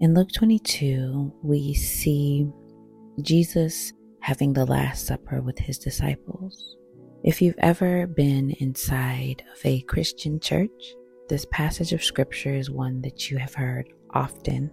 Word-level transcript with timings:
In 0.00 0.14
Luke 0.14 0.30
22, 0.32 1.32
we 1.42 1.74
see 1.74 2.46
Jesus 3.20 3.92
having 4.20 4.52
the 4.52 4.64
Last 4.64 5.06
Supper 5.06 5.42
with 5.42 5.58
his 5.58 5.76
disciples. 5.76 6.76
If 7.24 7.42
you've 7.42 7.58
ever 7.58 8.06
been 8.06 8.50
inside 8.60 9.42
of 9.52 9.58
a 9.66 9.80
Christian 9.82 10.38
church, 10.38 10.94
this 11.28 11.46
passage 11.50 11.92
of 11.92 12.04
scripture 12.04 12.54
is 12.54 12.70
one 12.70 13.02
that 13.02 13.28
you 13.28 13.38
have 13.38 13.54
heard 13.54 13.88
often. 14.14 14.70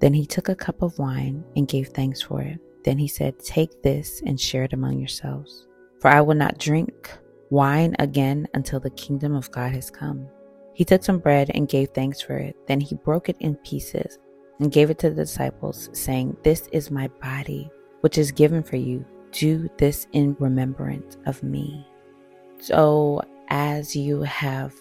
Then 0.00 0.12
he 0.12 0.26
took 0.26 0.50
a 0.50 0.54
cup 0.54 0.82
of 0.82 0.98
wine 0.98 1.42
and 1.56 1.66
gave 1.66 1.88
thanks 1.88 2.20
for 2.20 2.42
it. 2.42 2.58
Then 2.84 2.98
he 2.98 3.08
said, 3.08 3.38
Take 3.38 3.82
this 3.82 4.20
and 4.26 4.38
share 4.38 4.64
it 4.64 4.74
among 4.74 4.98
yourselves. 4.98 5.66
For 6.02 6.08
I 6.08 6.20
will 6.20 6.34
not 6.34 6.58
drink 6.58 7.10
wine 7.48 7.96
again 7.98 8.46
until 8.52 8.80
the 8.80 8.90
kingdom 8.90 9.34
of 9.34 9.50
God 9.52 9.72
has 9.72 9.90
come. 9.90 10.28
He 10.74 10.84
took 10.84 11.02
some 11.02 11.18
bread 11.18 11.50
and 11.54 11.66
gave 11.66 11.88
thanks 11.94 12.20
for 12.20 12.36
it. 12.36 12.54
Then 12.68 12.80
he 12.80 12.94
broke 12.96 13.30
it 13.30 13.36
in 13.40 13.54
pieces 13.56 14.18
and 14.58 14.72
gave 14.72 14.90
it 14.90 14.98
to 14.98 15.10
the 15.10 15.22
disciples, 15.22 15.90
saying, 15.92 16.36
This 16.42 16.68
is 16.72 16.90
my 16.90 17.08
body, 17.22 17.70
which 18.00 18.18
is 18.18 18.32
given 18.32 18.62
for 18.62 18.76
you. 18.76 19.04
Do 19.32 19.68
this 19.76 20.06
in 20.12 20.36
remembrance 20.38 21.18
of 21.26 21.42
me. 21.42 21.86
So, 22.58 23.20
as 23.48 23.94
you 23.94 24.22
have 24.22 24.74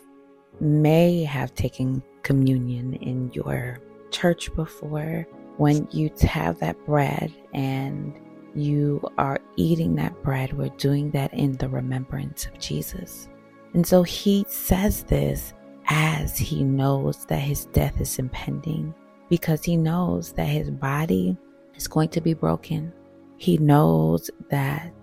may 0.62 1.24
have 1.24 1.54
taken 1.54 2.02
communion 2.24 2.94
in 2.96 3.32
your 3.34 3.80
church 4.12 4.54
before, 4.56 5.28
when 5.58 5.88
you 5.92 6.10
have 6.22 6.60
that 6.60 6.78
bread 6.86 7.34
and 7.54 8.14
you 8.56 9.06
are 9.18 9.40
eating 9.58 9.96
that 9.96 10.24
bread, 10.24 10.54
we're 10.54 10.70
doing 10.70 11.12
that 11.12 11.34
in 11.34 11.54
the 11.58 11.70
remembrance 11.70 12.46
of 12.46 12.58
Jesus. 12.60 13.28
And 13.74 13.86
so 13.86 14.04
he 14.04 14.46
says 14.48 15.04
this 15.04 15.54
as 15.88 16.38
he 16.38 16.64
knows 16.64 17.26
that 17.26 17.40
his 17.42 17.66
death 17.68 18.00
is 18.00 18.18
impending 18.18 18.94
because 19.30 19.64
he 19.64 19.78
knows 19.78 20.34
that 20.34 20.48
his 20.48 20.70
body 20.70 21.38
is 21.76 21.88
going 21.88 22.10
to 22.10 22.22
be 22.22 22.34
broken. 22.34 22.92
He 23.38 23.58
knows 23.58 24.30
that 24.50 24.94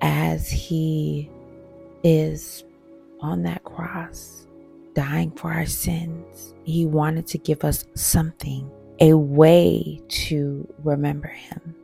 as 0.00 0.50
he 0.50 1.30
is 2.02 2.64
on 3.20 3.42
that 3.42 3.64
cross, 3.64 4.46
dying 4.94 5.30
for 5.32 5.52
our 5.52 5.66
sins, 5.66 6.54
he 6.64 6.86
wanted 6.86 7.26
to 7.28 7.38
give 7.38 7.64
us 7.64 7.84
something, 7.94 8.70
a 9.00 9.14
way 9.14 10.00
to 10.08 10.66
remember 10.82 11.28
him. 11.28 11.74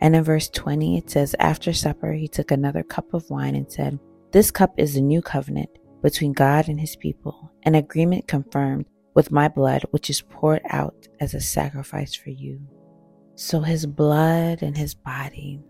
And 0.00 0.14
in 0.14 0.24
verse 0.24 0.48
20, 0.48 0.98
it 0.98 1.10
says, 1.10 1.34
After 1.38 1.72
supper, 1.72 2.12
he 2.12 2.28
took 2.28 2.50
another 2.50 2.82
cup 2.82 3.14
of 3.14 3.28
wine 3.30 3.54
and 3.54 3.70
said, 3.70 3.98
This 4.32 4.50
cup 4.50 4.74
is 4.76 4.94
the 4.94 5.00
new 5.00 5.22
covenant 5.22 5.70
between 6.02 6.32
God 6.32 6.68
and 6.68 6.78
his 6.78 6.96
people, 6.96 7.50
an 7.62 7.74
agreement 7.74 8.28
confirmed 8.28 8.86
with 9.16 9.32
my 9.32 9.48
blood, 9.48 9.82
which 9.90 10.10
is 10.10 10.20
poured 10.20 10.60
out 10.68 11.08
as 11.20 11.32
a 11.32 11.40
sacrifice 11.40 12.14
for 12.14 12.30
you. 12.30 12.60
So 13.34 13.60
his 13.60 13.86
blood 13.86 14.62
and 14.62 14.76
his 14.76 14.94
body, 14.94 15.64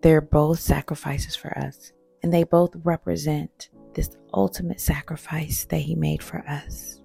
they're 0.00 0.22
both 0.22 0.58
sacrifices 0.60 1.36
for 1.36 1.56
us, 1.58 1.92
and 2.22 2.32
they 2.32 2.42
both 2.42 2.70
represent 2.82 3.68
this 3.94 4.16
ultimate 4.32 4.80
sacrifice 4.80 5.66
that 5.66 5.78
he 5.78 5.94
made 5.94 6.22
for 6.22 6.38
us. 6.48 7.02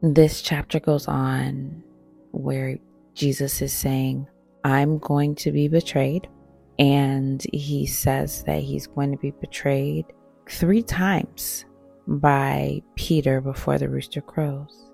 This 0.00 0.42
chapter 0.42 0.78
goes 0.78 1.08
on 1.08 1.82
where 2.30 2.78
Jesus 3.14 3.60
is 3.62 3.72
saying, 3.72 4.28
I'm 4.64 4.98
going 4.98 5.34
to 5.36 5.50
be 5.50 5.66
betrayed. 5.66 6.28
And 6.78 7.44
he 7.52 7.86
says 7.86 8.44
that 8.44 8.62
he's 8.62 8.86
going 8.86 9.10
to 9.10 9.18
be 9.18 9.32
betrayed 9.32 10.06
three 10.48 10.82
times 10.82 11.64
by 12.06 12.82
Peter 12.96 13.40
before 13.40 13.78
the 13.78 13.88
rooster 13.88 14.20
crows 14.20 14.91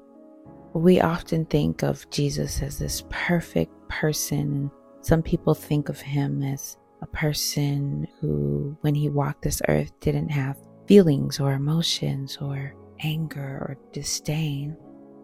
we 0.74 1.00
often 1.00 1.44
think 1.46 1.82
of 1.82 2.08
Jesus 2.10 2.62
as 2.62 2.78
this 2.78 3.04
perfect 3.10 3.72
person. 3.88 4.70
Some 5.00 5.22
people 5.22 5.54
think 5.54 5.88
of 5.88 6.00
him 6.00 6.42
as 6.42 6.76
a 7.02 7.06
person 7.06 8.06
who, 8.20 8.76
when 8.82 8.94
he 8.94 9.08
walked 9.08 9.42
this 9.42 9.62
earth, 9.68 9.92
didn't 10.00 10.30
have 10.30 10.58
feelings 10.86 11.40
or 11.40 11.52
emotions 11.52 12.38
or 12.40 12.74
anger 13.00 13.58
or 13.60 13.78
disdain. 13.92 14.76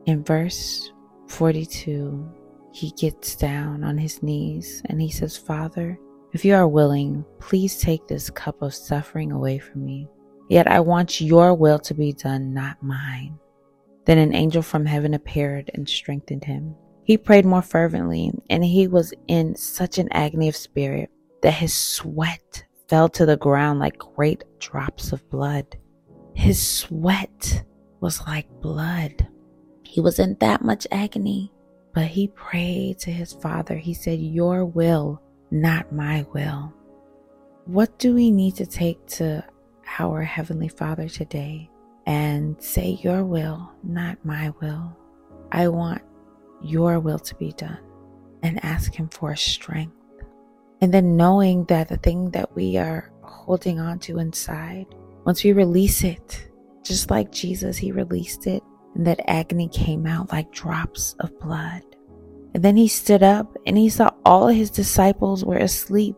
In 0.07 0.23
verse 0.23 0.93
42, 1.29 2.29
he 2.73 2.91
gets 2.93 3.37
down 3.37 3.85
on 3.85 3.97
his 3.97 4.23
knees 4.23 4.83
and 4.87 5.01
he 5.01 5.11
says, 5.11 5.37
Father, 5.37 5.99
if 6.33 6.45
you 6.45 6.55
are 6.55 6.69
willing, 6.69 7.25
please 7.39 7.79
take 7.79 8.07
this 8.07 8.31
cup 8.31 8.61
of 8.61 8.75
suffering 8.75 9.33
away 9.33 9.59
from 9.59 9.85
me. 9.85 10.09
Yet 10.49 10.67
I 10.67 10.81
want 10.81 11.21
your 11.21 11.55
will 11.55 11.79
to 11.81 11.95
be 11.95 12.13
done, 12.13 12.53
not 12.53 12.83
mine. 12.83 13.39
Then 14.05 14.19
an 14.19 14.35
angel 14.35 14.63
from 14.63 14.87
heaven 14.87 15.15
appeared 15.15 15.71
and 15.75 15.89
strengthened 15.89 16.45
him. 16.45 16.75
He 17.05 17.19
prayed 17.19 17.45
more 17.45 17.63
fervently, 17.63 18.33
and 18.49 18.65
he 18.65 18.87
was 18.87 19.13
in 19.29 19.57
such 19.57 19.99
an 19.99 20.09
agony 20.13 20.49
of 20.49 20.57
spirit 20.57 21.11
that 21.43 21.53
his 21.53 21.75
sweat 21.75 22.65
fell 22.89 23.09
to 23.11 23.27
the 23.27 23.37
ground 23.37 23.79
like 23.79 23.99
great 23.99 24.45
drops 24.59 25.13
of 25.13 25.29
blood. 25.31 25.79
His 26.35 26.65
sweat 26.67 27.65
was 28.01 28.27
like 28.27 28.49
blood. 28.61 29.29
He 29.83 30.01
was 30.01 30.19
in 30.19 30.37
that 30.41 30.63
much 30.63 30.87
agony, 30.91 31.53
but 31.95 32.07
he 32.07 32.29
prayed 32.29 32.99
to 33.01 33.11
his 33.11 33.33
father. 33.35 33.77
He 33.77 33.95
said, 33.95 34.19
Your 34.19 34.65
will, 34.65 35.23
not 35.51 35.93
my 35.93 36.27
will. 36.33 36.73
What 37.67 37.99
do 37.99 38.15
we 38.15 38.31
need 38.31 38.57
to 38.57 38.67
take 38.67 39.07
to 39.07 39.45
our 39.99 40.23
Heavenly 40.23 40.69
Father 40.69 41.09
today? 41.09 41.71
And 42.07 42.61
say, 42.63 42.99
Your 43.03 43.25
will, 43.25 43.71
not 43.83 44.25
my 44.25 44.53
will. 44.61 44.97
I 45.53 45.69
want 45.69 46.03
your 46.63 47.01
will 47.01 47.19
to 47.19 47.35
be 47.37 47.53
done 47.53 47.79
and 48.43 48.65
ask 48.65 48.95
Him 48.95 49.09
for 49.09 49.35
strength. 49.37 49.97
And 50.81 50.93
then 50.93 51.17
knowing 51.17 51.65
that 51.67 51.89
the 51.89 51.97
thing 51.97 52.31
that 52.33 52.55
we 52.55 52.77
are 52.77 53.11
holding 53.23 53.81
on 53.81 53.99
to 54.01 54.19
inside, 54.19 54.87
once 55.25 55.43
we 55.45 55.53
release 55.53 56.05
it, 56.05 56.49
just 56.83 57.11
like 57.11 57.33
Jesus, 57.33 57.77
He 57.77 57.93
released 57.93 58.47
it, 58.47 58.63
and 58.95 59.07
that 59.07 59.29
agony 59.29 59.69
came 59.69 60.07
out 60.07 60.33
like 60.33 60.53
drops 60.53 61.15
of 61.21 61.39
blood. 61.41 61.83
And 62.55 62.63
then 62.63 62.77
He 62.77 62.89
stood 62.89 63.23
up 63.23 63.57
and 63.67 63.79
He 63.79 63.89
saw 63.89 64.11
all 64.25 64.49
His 64.49 64.71
disciples 64.71 65.45
were 65.45 65.57
asleep. 65.57 66.17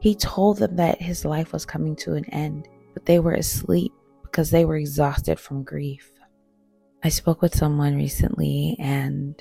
He 0.00 0.16
told 0.16 0.58
them 0.58 0.76
that 0.76 1.00
His 1.00 1.24
life 1.24 1.52
was 1.52 1.64
coming 1.64 1.94
to 1.96 2.14
an 2.14 2.24
end, 2.30 2.68
but 2.94 3.06
they 3.06 3.20
were 3.20 3.34
asleep 3.34 3.92
because 4.32 4.50
they 4.50 4.64
were 4.64 4.76
exhausted 4.76 5.38
from 5.38 5.62
grief. 5.62 6.10
I 7.04 7.10
spoke 7.10 7.42
with 7.42 7.54
someone 7.54 7.94
recently 7.94 8.76
and 8.78 9.40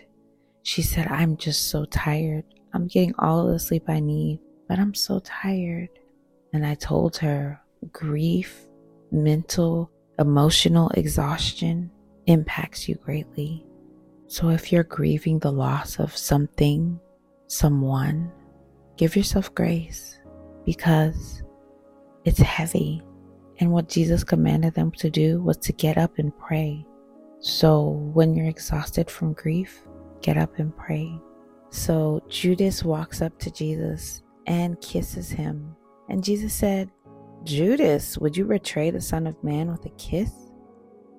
she 0.63 0.81
said, 0.81 1.07
I'm 1.07 1.37
just 1.37 1.69
so 1.69 1.85
tired. 1.85 2.43
I'm 2.73 2.87
getting 2.87 3.15
all 3.17 3.47
the 3.47 3.57
sleep 3.57 3.83
I 3.87 4.01
need, 4.01 4.41
but 4.67 4.79
I'm 4.79 4.93
so 4.93 5.19
tired. 5.19 5.89
And 6.53 6.65
I 6.65 6.75
told 6.75 7.15
her 7.17 7.61
grief, 7.93 8.67
mental, 9.11 9.89
emotional 10.19 10.89
exhaustion 10.89 11.89
impacts 12.25 12.89
you 12.89 12.95
greatly. 12.95 13.65
So 14.27 14.49
if 14.49 14.73
you're 14.73 14.83
grieving 14.83 15.39
the 15.39 15.53
loss 15.53 15.99
of 15.99 16.15
something, 16.15 16.99
someone, 17.47 18.29
give 18.97 19.15
yourself 19.15 19.55
grace 19.55 20.19
because 20.65 21.43
it's 22.25 22.39
heavy 22.39 23.01
and 23.61 23.71
what 23.71 23.87
Jesus 23.87 24.23
commanded 24.23 24.73
them 24.73 24.91
to 24.93 25.09
do 25.09 25.39
was 25.41 25.55
to 25.57 25.71
get 25.71 25.97
up 25.97 26.17
and 26.17 26.35
pray. 26.37 26.83
So 27.39 27.89
when 28.13 28.35
you're 28.35 28.47
exhausted 28.47 29.09
from 29.09 29.33
grief, 29.33 29.87
get 30.21 30.35
up 30.35 30.57
and 30.57 30.75
pray. 30.75 31.17
So 31.69 32.23
Judas 32.27 32.83
walks 32.83 33.21
up 33.21 33.37
to 33.39 33.51
Jesus 33.51 34.23
and 34.47 34.81
kisses 34.81 35.29
him. 35.29 35.75
And 36.09 36.23
Jesus 36.23 36.53
said, 36.53 36.89
Judas, 37.43 38.17
would 38.17 38.35
you 38.35 38.45
betray 38.45 38.89
the 38.89 38.99
Son 38.99 39.27
of 39.27 39.43
Man 39.43 39.71
with 39.71 39.85
a 39.85 39.89
kiss? 39.91 40.31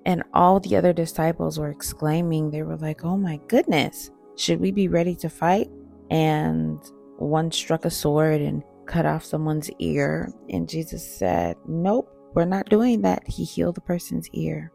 And 0.05 0.21
all 0.33 0.59
the 0.59 0.75
other 0.75 0.91
disciples 0.91 1.57
were 1.57 1.69
exclaiming, 1.69 2.51
they 2.51 2.63
were 2.63 2.77
like, 2.77 3.05
oh 3.05 3.15
my 3.15 3.39
goodness, 3.47 4.11
should 4.35 4.59
we 4.59 4.71
be 4.71 4.89
ready 4.89 5.15
to 5.15 5.29
fight? 5.29 5.69
And 6.11 6.77
one 7.17 7.51
struck 7.51 7.85
a 7.85 7.89
sword 7.89 8.41
and 8.41 8.63
cut 8.85 9.05
off 9.05 9.23
someone's 9.23 9.71
ear. 9.79 10.29
And 10.49 10.67
Jesus 10.67 11.09
said, 11.09 11.55
nope, 11.67 12.09
we're 12.35 12.45
not 12.45 12.69
doing 12.69 13.01
that. 13.01 13.27
He 13.27 13.43
healed 13.43 13.75
the 13.75 13.81
person's 13.81 14.29
ear. 14.33 14.71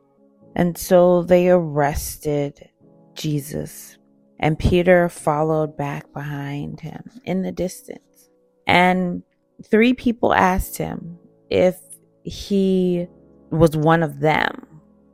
And 0.57 0.77
so 0.77 1.23
they 1.23 1.49
arrested 1.49 2.69
Jesus, 3.15 3.99
and 4.41 4.59
Peter 4.59 5.09
followed 5.09 5.77
back 5.77 6.13
behind 6.13 6.81
him 6.81 7.03
in 7.25 7.43
the 7.43 7.53
distance. 7.53 8.31
And 8.67 9.23
three 9.65 9.95
people 9.95 10.33
asked 10.33 10.77
him 10.77 11.19
if 11.51 11.77
he 12.23 13.09
was 13.51 13.77
one 13.77 14.03
of 14.03 14.21
them, 14.21 14.67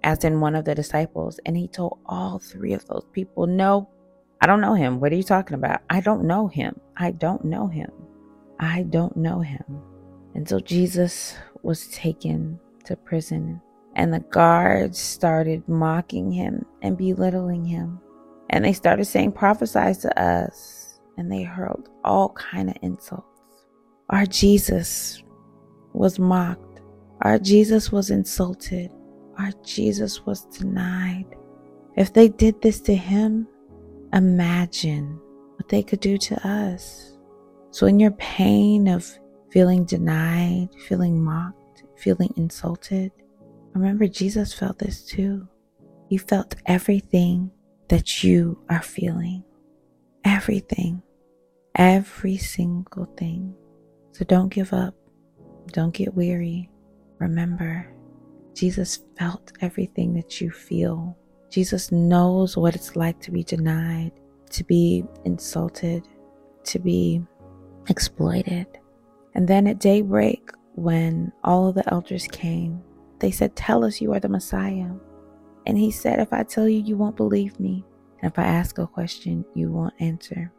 as 0.02 0.24
in 0.24 0.40
one 0.40 0.54
of 0.54 0.64
the 0.64 0.74
disciples. 0.74 1.40
And 1.46 1.56
he 1.56 1.68
told 1.68 1.98
all 2.06 2.38
three 2.38 2.72
of 2.72 2.86
those 2.86 3.06
people, 3.12 3.46
No, 3.46 3.88
I 4.40 4.46
don't 4.46 4.60
know 4.60 4.74
him. 4.74 5.00
What 5.00 5.12
are 5.12 5.16
you 5.16 5.22
talking 5.22 5.54
about? 5.54 5.80
I 5.88 6.00
don't 6.00 6.24
know 6.24 6.48
him. 6.48 6.78
I 6.96 7.12
don't 7.12 7.44
know 7.44 7.66
him. 7.66 7.90
I 8.60 8.82
don't 8.82 9.16
know 9.16 9.40
him. 9.40 9.64
And 10.34 10.48
so 10.48 10.58
Jesus 10.58 11.36
was 11.64 11.88
taken 11.88 12.60
to 12.84 12.96
prison, 12.96 13.60
and 13.96 14.12
the 14.12 14.20
guards 14.20 14.98
started 14.98 15.66
mocking 15.68 16.30
him 16.30 16.64
and 16.82 16.96
belittling 16.98 17.64
him. 17.64 18.00
And 18.50 18.64
they 18.64 18.72
started 18.72 19.06
saying, 19.06 19.32
Prophesy 19.32 20.00
to 20.02 20.20
us. 20.20 21.00
and 21.16 21.30
they 21.30 21.42
hurled 21.42 21.88
all 22.04 22.30
kind 22.30 22.68
of 22.68 22.76
insults. 22.82 23.26
Our 24.10 24.26
Jesus 24.26 25.22
was 25.92 26.18
mocked. 26.18 26.80
Our 27.22 27.38
Jesus 27.38 27.92
was 27.92 28.10
insulted. 28.10 28.90
Our 29.38 29.52
Jesus 29.62 30.26
was 30.26 30.44
denied. 30.46 31.26
If 31.96 32.12
they 32.12 32.28
did 32.28 32.60
this 32.60 32.80
to 32.82 32.94
him, 32.94 33.46
imagine 34.12 35.20
what 35.56 35.68
they 35.68 35.82
could 35.82 36.00
do 36.00 36.18
to 36.18 36.46
us. 36.46 37.16
So, 37.70 37.86
in 37.86 37.98
your 38.00 38.10
pain 38.12 38.88
of 38.88 39.06
feeling 39.54 39.84
denied, 39.84 40.68
feeling 40.88 41.22
mocked, 41.22 41.84
feeling 41.96 42.34
insulted, 42.36 43.12
remember 43.72 44.08
Jesus 44.08 44.52
felt 44.52 44.80
this 44.80 45.06
too. 45.06 45.46
He 46.08 46.18
felt 46.18 46.56
everything 46.66 47.52
that 47.88 48.24
you 48.24 48.58
are 48.68 48.82
feeling. 48.82 49.44
Everything. 50.24 51.00
Every 51.76 52.36
single 52.36 53.04
thing. 53.16 53.54
So 54.10 54.24
don't 54.24 54.48
give 54.48 54.72
up. 54.72 54.96
Don't 55.68 55.94
get 55.94 56.14
weary. 56.14 56.68
Remember, 57.20 57.86
Jesus 58.54 59.04
felt 59.16 59.52
everything 59.60 60.14
that 60.14 60.40
you 60.40 60.50
feel. 60.50 61.16
Jesus 61.48 61.92
knows 61.92 62.56
what 62.56 62.74
it's 62.74 62.96
like 62.96 63.20
to 63.20 63.30
be 63.30 63.44
denied, 63.44 64.10
to 64.50 64.64
be 64.64 65.04
insulted, 65.24 66.08
to 66.64 66.80
be 66.80 67.22
exploited. 67.88 68.66
And 69.34 69.48
then 69.48 69.66
at 69.66 69.80
daybreak, 69.80 70.50
when 70.74 71.32
all 71.42 71.68
of 71.68 71.74
the 71.74 71.88
elders 71.92 72.26
came, 72.28 72.82
they 73.20 73.30
said, 73.30 73.56
Tell 73.56 73.84
us 73.84 74.00
you 74.00 74.12
are 74.12 74.20
the 74.20 74.28
Messiah. 74.28 74.90
And 75.66 75.78
he 75.78 75.90
said, 75.90 76.20
If 76.20 76.32
I 76.32 76.42
tell 76.42 76.68
you, 76.68 76.80
you 76.80 76.96
won't 76.96 77.16
believe 77.16 77.58
me. 77.58 77.84
And 78.22 78.30
if 78.30 78.38
I 78.38 78.44
ask 78.44 78.78
a 78.78 78.86
question, 78.86 79.44
you 79.54 79.70
won't 79.70 79.94
answer. 80.00 80.52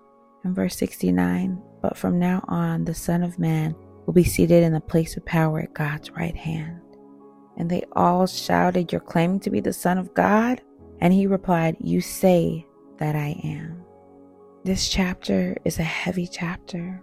In 0.44 0.54
verse 0.54 0.76
69, 0.78 1.62
but 1.82 1.98
from 1.98 2.20
now 2.20 2.44
on, 2.48 2.86
the 2.86 2.94
Son 2.94 3.24
of 3.24 3.40
Man 3.40 3.76
will 4.06 4.14
be 4.14 4.24
seated 4.24 4.64
in 4.64 4.74
the 4.74 4.80
place 4.80 5.18
of 5.18 5.26
power 5.26 5.60
at 5.62 5.74
God's 5.74 6.12
right 6.12 6.36
hand. 6.36 6.82
And 7.58 7.70
they 7.70 7.84
all 7.94 8.28
shouted, 8.28 8.92
You're 8.92 9.02
claiming 9.02 9.40
to 9.42 9.50
be 9.50 9.60
the 9.60 9.74
Son 9.74 9.98
of 9.98 10.14
God? 10.14 10.62
And 11.00 11.14
he 11.14 11.28
replied, 11.28 11.78
You 11.80 12.02
say 12.02 12.66
that 12.98 13.16
I 13.16 13.40
am. 13.44 13.84
This 14.64 14.90
chapter 14.90 15.58
is 15.66 15.80
a 15.80 15.84
heavy 15.84 16.28
chapter, 16.28 17.02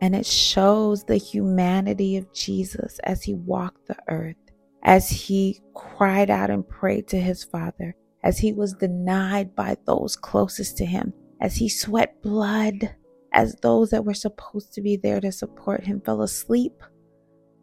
and 0.00 0.14
it 0.14 0.26
shows 0.26 1.04
the 1.04 1.16
humanity 1.16 2.16
of 2.16 2.32
Jesus 2.32 2.98
as 3.00 3.22
he 3.22 3.34
walked 3.34 3.86
the 3.86 3.96
earth, 4.08 4.36
as 4.82 5.10
he 5.10 5.60
cried 5.74 6.30
out 6.30 6.50
and 6.50 6.66
prayed 6.66 7.06
to 7.08 7.20
his 7.20 7.44
Father, 7.44 7.94
as 8.22 8.38
he 8.38 8.52
was 8.52 8.74
denied 8.74 9.54
by 9.54 9.76
those 9.86 10.16
closest 10.16 10.76
to 10.78 10.86
him, 10.86 11.12
as 11.40 11.56
he 11.56 11.68
sweat 11.68 12.22
blood, 12.22 12.94
as 13.32 13.54
those 13.56 13.90
that 13.90 14.04
were 14.04 14.14
supposed 14.14 14.72
to 14.74 14.80
be 14.80 14.96
there 14.96 15.20
to 15.20 15.30
support 15.30 15.84
him 15.84 16.00
fell 16.00 16.22
asleep 16.22 16.82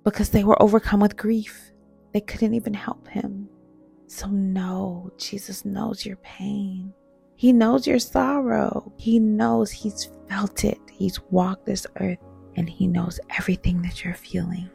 because 0.04 0.30
they 0.30 0.44
were 0.44 0.62
overcome 0.62 1.00
with 1.00 1.18
grief. 1.18 1.72
They 2.13 2.22
couldn't 2.22 2.54
even 2.54 2.74
help 2.74 3.07
him. 3.07 3.50
So, 4.07 4.28
no, 4.28 5.12
Jesus 5.18 5.66
knows 5.66 6.06
your 6.06 6.16
pain. 6.18 6.94
He 7.36 7.51
knows 7.51 7.86
your 7.86 8.00
sorrow. 8.00 8.94
He 8.98 9.19
knows 9.19 9.69
He's 9.69 10.10
felt 10.30 10.63
it. 10.63 10.80
He's 10.90 11.19
walked 11.30 11.66
this 11.66 11.86
earth 12.00 12.18
and 12.57 12.69
He 12.69 12.88
knows 12.88 13.19
everything 13.38 13.81
that 13.83 14.04
you're 14.04 14.13
feeling. 14.15 14.69